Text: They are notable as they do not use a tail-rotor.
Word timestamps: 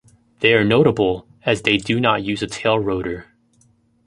They 0.39 0.55
are 0.55 0.63
notable 0.63 1.27
as 1.43 1.61
they 1.61 1.77
do 1.77 1.99
not 1.99 2.23
use 2.23 2.41
a 2.41 2.47
tail-rotor. 2.47 3.27